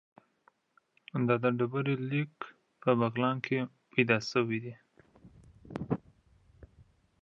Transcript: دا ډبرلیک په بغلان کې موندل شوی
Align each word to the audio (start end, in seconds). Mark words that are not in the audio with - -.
دا 1.27 1.35
ډبرلیک 1.57 2.33
په 2.81 2.89
بغلان 2.99 3.35
کې 3.45 3.57
موندل 3.91 4.19
شوی 4.31 4.61